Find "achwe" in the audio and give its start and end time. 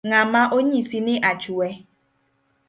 1.31-1.67